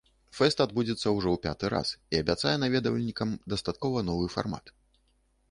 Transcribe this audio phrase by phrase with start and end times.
[0.35, 4.65] Фэст адбудзецца ўжо ў пяты раз і абяцае наведвальнікам дастаткова новы фармат.